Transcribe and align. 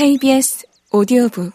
KBS 0.00 0.66
오디오북 0.92 1.52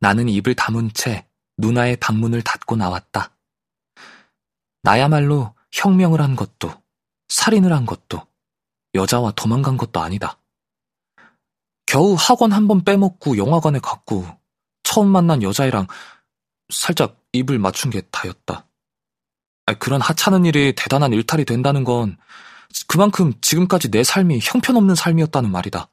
나는 0.00 0.30
입을 0.30 0.54
다문 0.54 0.90
채 0.94 1.28
누나의 1.58 1.98
방문을 1.98 2.40
닫고 2.40 2.76
나왔다. 2.76 3.36
나야말로 4.82 5.54
혁명을 5.70 6.22
한 6.22 6.34
것도, 6.34 6.72
살인을 7.28 7.74
한 7.74 7.84
것도, 7.84 8.26
여자와 8.94 9.32
도망간 9.32 9.76
것도 9.76 10.00
아니다. 10.00 10.40
겨우 11.84 12.16
학원 12.18 12.52
한 12.52 12.68
번 12.68 12.84
빼먹고 12.84 13.36
영화관에 13.36 13.80
갔고, 13.80 14.24
처음 14.82 15.08
만난 15.08 15.42
여자애랑 15.42 15.86
살짝 16.70 17.22
입을 17.34 17.58
맞춘 17.58 17.90
게 17.90 18.00
다였다. 18.00 18.67
그런 19.74 20.00
하찮은 20.00 20.44
일이 20.44 20.72
대단한 20.74 21.12
일탈이 21.12 21.44
된다는 21.44 21.84
건 21.84 22.16
그만큼 22.86 23.32
지금까지 23.40 23.90
내 23.90 24.04
삶이 24.04 24.40
형편없는 24.42 24.94
삶이었다는 24.94 25.50
말이다. 25.50 25.88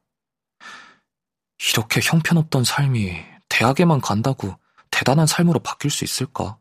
이렇게 1.72 2.02
형편없던 2.04 2.64
삶이 2.64 3.24
대학에만 3.50 4.02
간다고 4.02 4.58
대단한 4.92 5.28
삶으로 5.28 5.60
바뀔 5.60 5.90
수 5.92 6.04
있을까? 6.04 6.58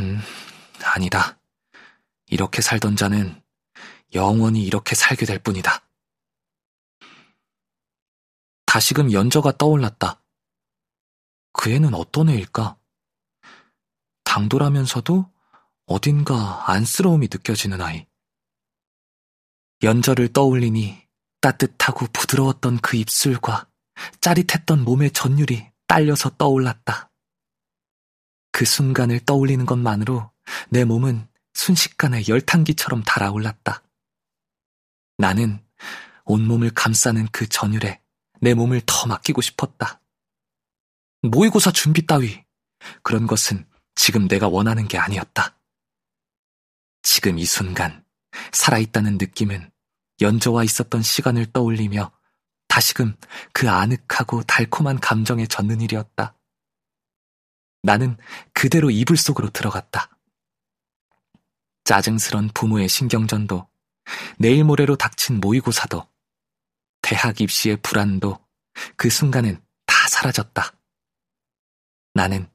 음, 0.00 0.20
아니다. 0.84 1.38
이렇게 2.28 2.62
살던 2.62 2.96
자는 2.96 3.40
영원히 4.14 4.62
이렇게 4.62 4.94
살게 4.94 5.26
될 5.26 5.38
뿐이다. 5.38 5.82
다시금 8.66 9.12
연저가 9.12 9.52
떠올랐다. 9.56 10.22
그 11.52 11.70
애는 11.70 11.94
어떤 11.94 12.28
애일까? 12.28 12.76
당돌하면서도 14.36 15.32
어딘가 15.86 16.70
안쓰러움이 16.70 17.28
느껴지는 17.32 17.80
아이. 17.80 18.06
연저를 19.82 20.34
떠올리니 20.34 21.02
따뜻하고 21.40 22.06
부드러웠던 22.12 22.80
그 22.80 22.98
입술과 22.98 23.66
짜릿했던 24.20 24.84
몸의 24.84 25.12
전율이 25.12 25.70
딸려서 25.86 26.36
떠올랐다. 26.36 27.10
그 28.52 28.66
순간을 28.66 29.20
떠올리는 29.20 29.64
것만으로 29.64 30.30
내 30.68 30.84
몸은 30.84 31.26
순식간에 31.54 32.24
열탕기처럼 32.28 33.04
달아올랐다. 33.04 33.82
나는 35.16 35.64
온몸을 36.26 36.72
감싸는 36.74 37.28
그 37.32 37.48
전율에 37.48 38.02
내 38.42 38.52
몸을 38.52 38.82
더 38.84 39.06
맡기고 39.06 39.40
싶었다. 39.40 40.02
모의고사 41.22 41.72
준비 41.72 42.06
따위, 42.06 42.44
그런 43.02 43.26
것은 43.26 43.66
지금 43.96 44.28
내가 44.28 44.46
원하는 44.46 44.86
게 44.86 44.98
아니었다. 44.98 45.58
지금 47.02 47.38
이 47.38 47.44
순간, 47.44 48.04
살아있다는 48.52 49.18
느낌은 49.18 49.70
연저와 50.20 50.62
있었던 50.64 51.02
시간을 51.02 51.52
떠올리며 51.52 52.12
다시금 52.68 53.16
그 53.52 53.68
아늑하고 53.68 54.42
달콤한 54.44 55.00
감정에 55.00 55.46
젖는 55.46 55.80
일이었다. 55.80 56.36
나는 57.82 58.16
그대로 58.52 58.90
이불 58.90 59.16
속으로 59.16 59.50
들어갔다. 59.50 60.10
짜증스런 61.84 62.50
부모의 62.52 62.88
신경전도, 62.88 63.68
내일 64.38 64.64
모레로 64.64 64.96
닥친 64.96 65.40
모의고사도, 65.40 66.06
대학 67.00 67.40
입시의 67.40 67.76
불안도 67.76 68.44
그 68.96 69.08
순간엔 69.08 69.64
다 69.86 70.08
사라졌다. 70.08 70.72
나는 72.12 72.50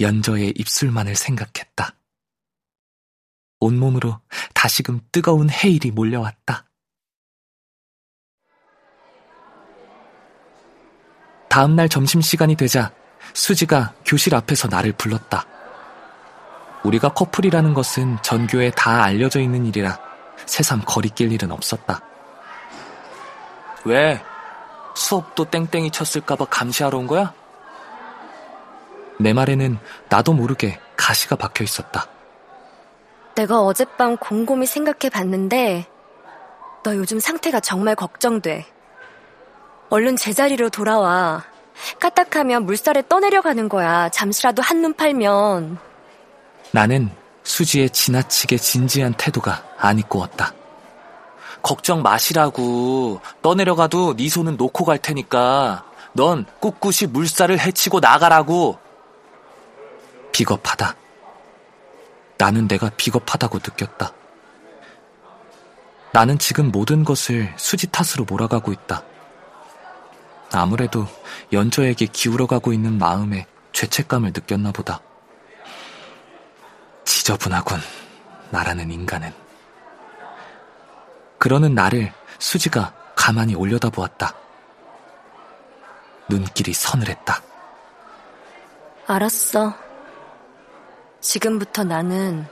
연저의 0.00 0.54
입술만을 0.56 1.14
생각했다. 1.14 1.94
온몸으로 3.60 4.20
다시금 4.54 5.00
뜨거운 5.12 5.50
해일이 5.50 5.90
몰려왔다. 5.90 6.64
다음날 11.48 11.88
점심시간이 11.88 12.54
되자 12.54 12.94
수지가 13.34 13.94
교실 14.06 14.34
앞에서 14.34 14.68
나를 14.68 14.92
불렀다. 14.92 15.44
우리가 16.84 17.12
커플이라는 17.12 17.74
것은 17.74 18.16
전교에 18.22 18.70
다 18.70 19.02
알려져 19.02 19.40
있는 19.40 19.66
일이라 19.66 19.98
새삼 20.46 20.82
거리낄 20.86 21.30
일은 21.32 21.50
없었다. 21.50 22.00
왜? 23.84 24.22
수업도 24.94 25.44
땡땡이 25.50 25.90
쳤을까봐 25.90 26.46
감시하러 26.46 26.98
온 26.98 27.06
거야? 27.06 27.34
내 29.20 29.34
말에는 29.34 29.78
나도 30.08 30.32
모르게 30.32 30.80
가시가 30.96 31.36
박혀 31.36 31.62
있었다. 31.62 32.06
내가 33.34 33.60
어젯밤 33.60 34.16
곰곰이 34.16 34.66
생각해 34.66 35.10
봤는데, 35.10 35.86
너 36.82 36.96
요즘 36.96 37.20
상태가 37.20 37.60
정말 37.60 37.94
걱정돼. 37.94 38.66
얼른 39.90 40.16
제자리로 40.16 40.70
돌아와. 40.70 41.44
까딱하면 41.98 42.64
물살에 42.64 43.02
떠내려가는 43.08 43.68
거야. 43.68 44.08
잠시라도 44.08 44.62
한눈 44.62 44.94
팔면. 44.94 45.78
나는 46.72 47.10
수지의 47.42 47.90
지나치게 47.90 48.56
진지한 48.56 49.14
태도가 49.14 49.62
안 49.78 49.98
입고왔다. 49.98 50.54
걱정 51.62 52.02
마시라고. 52.02 53.20
떠내려가도 53.42 54.16
네 54.16 54.28
손은 54.28 54.56
놓고 54.56 54.84
갈 54.84 54.98
테니까. 54.98 55.84
넌 56.12 56.46
꿋꿋이 56.60 57.10
물살을 57.10 57.58
헤치고 57.58 58.00
나가라고. 58.00 58.78
비겁하다. 60.32 60.96
나는 62.38 62.68
내가 62.68 62.90
비겁하다고 62.96 63.58
느꼈다. 63.58 64.12
나는 66.12 66.38
지금 66.38 66.70
모든 66.70 67.04
것을 67.04 67.52
수지 67.56 67.86
탓으로 67.90 68.24
몰아가고 68.24 68.72
있다. 68.72 69.04
아무래도 70.52 71.06
연저에게 71.52 72.06
기울어가고 72.06 72.72
있는 72.72 72.98
마음에 72.98 73.46
죄책감을 73.72 74.32
느꼈나 74.34 74.72
보다. 74.72 75.00
지저분하군, 77.04 77.78
나라는 78.50 78.90
인간은. 78.90 79.32
그러는 81.38 81.74
나를 81.74 82.12
수지가 82.38 82.92
가만히 83.14 83.54
올려다보았다. 83.54 84.34
눈길이 86.28 86.72
서늘했다. 86.72 87.42
알았어. 89.06 89.89
지금부터 91.20 91.84
나는 91.84 92.46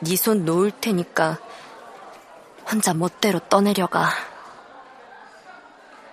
네 0.00 0.14
손 0.16 0.44
놓을 0.44 0.70
테니까 0.80 1.38
혼자 2.70 2.94
멋대로 2.94 3.38
떠내려가. 3.48 4.10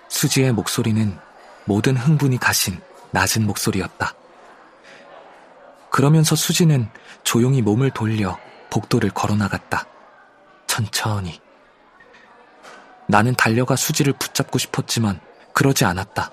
수지의 0.08 0.52
목소리는 0.52 1.18
모든 1.64 1.96
흥분이 1.96 2.38
가신 2.38 2.80
낮은 3.10 3.46
목소리였다. 3.46 4.14
그러면서 5.90 6.36
수지는 6.36 6.88
조용히 7.22 7.62
몸을 7.62 7.90
돌려 7.90 8.38
복도를 8.70 9.10
걸어나갔다. 9.10 9.86
천천히. 10.66 11.40
나는 13.06 13.34
달려가 13.34 13.74
수지를 13.74 14.12
붙잡고 14.12 14.58
싶었지만 14.58 15.20
그러지 15.54 15.84
않았다. 15.84 16.30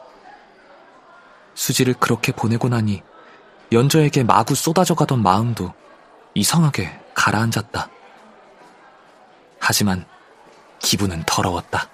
수지를 1.54 1.94
그렇게 1.94 2.34
보내고 2.34 2.68
나니 2.68 3.02
연저에게 3.72 4.24
마구 4.24 4.56
쏟아져 4.56 4.96
가던 4.96 5.22
마음도 5.22 5.74
이상하게 6.34 7.00
가라앉았다. 7.14 7.90
하지만 9.60 10.06
기분은 10.80 11.24
더러웠다. 11.26 11.90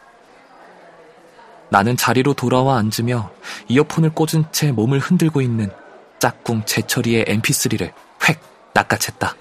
나는 1.69 1.95
자리로 1.95 2.33
돌아와 2.33 2.77
앉으며 2.77 3.31
이어폰을 3.69 4.13
꽂은 4.13 4.45
채 4.51 4.71
몸을 4.73 4.99
흔들고 4.99 5.41
있는 5.41 5.71
짝꿍 6.19 6.65
제철이의 6.65 7.25
mp3를 7.25 7.93
획 8.27 8.41
낚아챘다. 8.73 9.35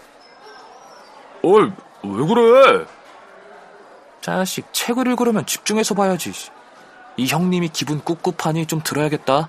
어이, 1.42 1.72
왜 2.04 2.26
그래? 2.26 2.84
자식, 4.20 4.72
책을 4.72 5.08
읽으려면 5.08 5.44
집중해서 5.46 5.94
봐야지. 5.94 6.32
이 7.16 7.26
형님이 7.26 7.70
기분 7.70 8.00
꿉꿉하니 8.00 8.66
좀 8.66 8.80
들어야겠다. 8.82 9.48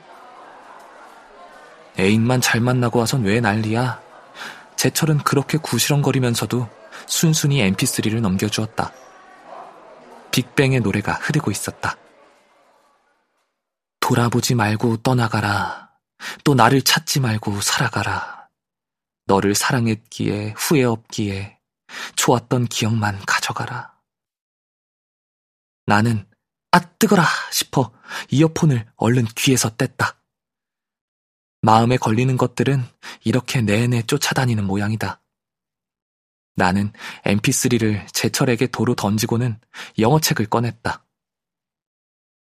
애인만 1.99 2.41
잘 2.41 2.61
만나고 2.61 2.99
와선 2.99 3.23
왜 3.23 3.39
난리야? 3.39 4.01
제철은 4.75 5.19
그렇게 5.19 5.57
구시렁거리면서도 5.57 6.67
순순히 7.05 7.59
mp3를 7.71 8.21
넘겨주었다. 8.21 8.91
빅뱅의 10.31 10.79
노래가 10.79 11.13
흐르고 11.13 11.51
있었다. 11.51 11.97
돌아보지 13.99 14.55
말고 14.55 14.97
떠나가라. 14.97 15.91
또 16.43 16.55
나를 16.55 16.81
찾지 16.81 17.19
말고 17.19 17.61
살아가라. 17.61 18.47
너를 19.25 19.55
사랑했기에 19.55 20.55
후회 20.57 20.83
없기에 20.83 21.59
좋았던 22.15 22.65
기억만 22.65 23.19
가져가라. 23.25 23.93
나는 25.85 26.27
아 26.71 26.79
뜨거라 26.79 27.25
싶어 27.51 27.91
이어폰을 28.29 28.87
얼른 28.95 29.25
귀에서 29.35 29.69
뗐다. 29.75 30.20
마음에 31.61 31.97
걸리는 31.97 32.35
것들은 32.37 32.83
이렇게 33.23 33.61
내내 33.61 34.01
쫓아다니는 34.03 34.65
모양이다. 34.65 35.21
나는 36.55 36.91
mp3를 37.23 38.11
제철에게 38.13 38.67
도로 38.67 38.95
던지고는 38.95 39.59
영어책을 39.97 40.47
꺼냈다. 40.47 41.05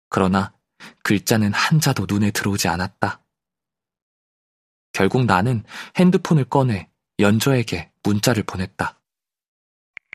그러나 0.09 0.53
글자는 1.03 1.53
한자도 1.53 2.07
눈에 2.09 2.31
들어오지 2.31 2.69
않았다. 2.69 3.23
결국 4.93 5.25
나는 5.25 5.65
핸드폰을 5.97 6.45
꺼내 6.45 6.89
연조에게 7.19 7.91
문자를 8.03 8.43
보냈다. 8.45 9.01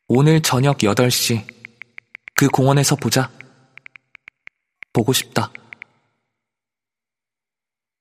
오늘 0.08 0.42
저녁 0.42 0.80
8시 0.80 1.46
그 2.36 2.48
공원에서 2.48 2.96
보자. 2.96 3.30
보고 4.94 5.14
싶다. 5.14 5.52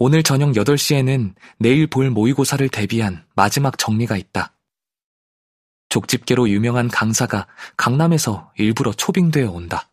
오늘 0.02 0.22
저녁 0.22 0.52
8시에는 0.52 1.34
내일 1.58 1.86
볼 1.86 2.08
모의고사를 2.08 2.66
대비한 2.70 3.26
마지막 3.34 3.76
정리가 3.76 4.16
있다. 4.16 4.56
족집게로 5.90 6.48
유명한 6.48 6.88
강사가 6.88 7.46
강남에서 7.76 8.50
일부러 8.56 8.94
초빙되어 8.94 9.50
온다. 9.50 9.90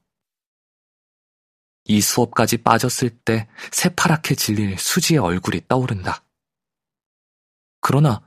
이 1.83 1.99
수업까지 1.99 2.63
빠졌을 2.63 3.09
때 3.09 3.49
새파랗게 3.73 4.35
질릴 4.35 4.77
수지의 4.77 5.19
얼굴이 5.19 5.63
떠오른다. 5.67 6.23
그러나 7.81 8.21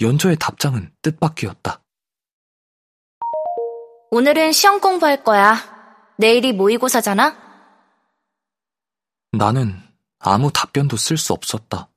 연조의 0.00 0.36
답장은 0.36 0.94
뜻밖이었다. 1.02 1.82
오늘은 4.10 4.52
시험 4.52 4.80
공부할 4.80 5.22
거야. 5.22 5.58
내일이 6.16 6.54
모의고사잖아? 6.54 7.36
나는 9.32 9.85
아무 10.18 10.50
답변도 10.52 10.96
쓸 10.96 11.16
수 11.16 11.32
없었다. 11.32 11.90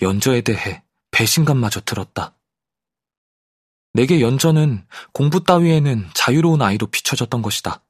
연저에 0.00 0.42
대해 0.42 0.84
배신감마저 1.10 1.80
들었다. 1.80 2.36
내게 3.92 4.20
연저는 4.20 4.86
공부 5.12 5.42
따위에는 5.42 6.10
자유로운 6.14 6.60
아이로 6.60 6.88
비춰졌던 6.88 7.40
것이다. 7.40 7.82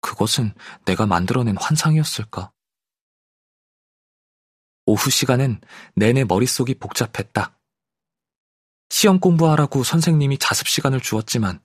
그것은 0.00 0.52
내가 0.84 1.06
만들어낸 1.06 1.56
환상이었을까? 1.56 2.52
오후 4.86 5.10
시간은 5.10 5.60
내내 5.94 6.24
머릿속이 6.24 6.74
복잡했다. 6.74 7.56
시험 8.90 9.20
공부하라고 9.20 9.84
선생님이 9.84 10.38
자습 10.38 10.66
시간을 10.66 11.00
주었지만 11.00 11.62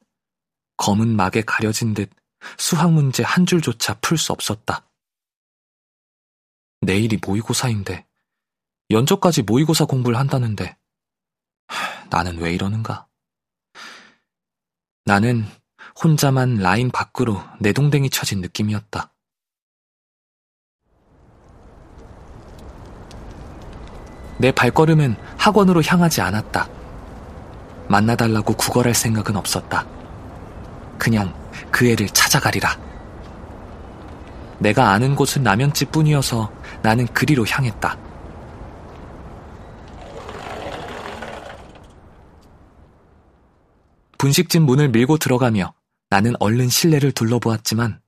검은 0.77 1.15
막에 1.15 1.41
가려진 1.41 1.95
듯 1.95 2.11
수학 2.59 2.91
문제 2.91 3.23
한 3.23 3.45
줄조차 3.45 3.95
풀 3.95 4.17
수 4.17 4.31
없었다. 4.31 4.86
내일이 6.87 7.19
모의고사인데 7.21 8.05
연저까지 8.91 9.41
모의고사 9.41 9.85
공부를 9.85 10.17
한다는데 10.17 10.77
나는 12.09 12.37
왜 12.37 12.53
이러는가? 12.53 13.07
나는 15.03 15.45
혼자만 16.01 16.55
라인 16.55 16.89
밖으로 16.89 17.43
내동댕이 17.59 18.09
쳐진 18.09 18.39
느낌이었다. 18.39 19.13
내 24.39 24.51
발걸음은 24.53 25.17
학원으로 25.37 25.83
향하지 25.83 26.21
않았다. 26.21 26.69
만나달라고 27.89 28.53
구걸할 28.53 28.93
생각은 28.93 29.35
없었다. 29.35 29.85
그냥 30.97 31.33
그 31.69 31.85
애를 31.89 32.07
찾아가리라. 32.07 32.86
내가 34.59 34.91
아는 34.91 35.15
곳은 35.15 35.43
라면집 35.43 35.91
뿐이어서 35.91 36.51
나는 36.81 37.05
그리로 37.07 37.45
향했다. 37.45 37.97
분식집 44.17 44.63
문을 44.63 44.89
밀고 44.89 45.17
들어가며 45.17 45.73
나는 46.09 46.33
얼른 46.39 46.69
실내를 46.69 47.11
둘러보았지만 47.11 48.01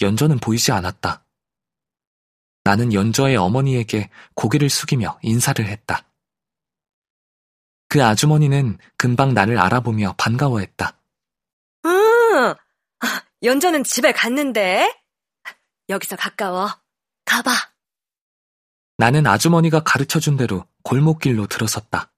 연저는 0.00 0.38
보이지 0.38 0.72
않았다. 0.72 1.24
나는 2.62 2.92
연저의 2.92 3.36
어머니에게 3.36 4.10
고개를 4.34 4.70
숙이며 4.70 5.18
인사를 5.22 5.64
했다. 5.66 6.04
그 7.88 8.02
아주머니는 8.02 8.78
금방 8.96 9.34
나를 9.34 9.58
알아보며 9.58 10.14
반가워했다. 10.16 10.96
응, 11.86 12.54
연저는 13.42 13.84
집에 13.84 14.12
갔는데? 14.12 15.03
여기서 15.88 16.16
가까워. 16.16 16.68
가봐. 17.24 17.50
나는 18.96 19.26
아주머니가 19.26 19.82
가르쳐준 19.82 20.36
대로 20.36 20.66
골목길로 20.82 21.46
들어섰다. 21.46 22.12